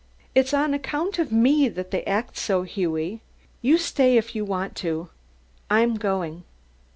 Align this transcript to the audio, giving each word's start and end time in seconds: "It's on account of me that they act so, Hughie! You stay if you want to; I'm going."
"It's 0.33 0.51
on 0.51 0.73
account 0.73 1.19
of 1.19 1.31
me 1.31 1.69
that 1.69 1.91
they 1.91 2.03
act 2.05 2.35
so, 2.35 2.63
Hughie! 2.63 3.21
You 3.61 3.77
stay 3.77 4.17
if 4.17 4.35
you 4.35 4.43
want 4.43 4.75
to; 4.77 5.09
I'm 5.69 5.93
going." 5.97 6.43